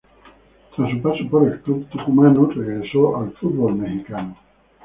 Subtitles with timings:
[0.75, 4.35] Tras su paso por el club tucumano, regresó al fútbol mexicano.